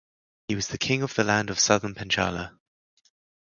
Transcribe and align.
He 0.47 0.55
was 0.55 0.69
the 0.69 0.79
king 0.79 1.03
of 1.03 1.13
the 1.13 1.23
land 1.23 1.51
of 1.51 1.59
Southern 1.59 1.93
Panchala. 1.93 2.57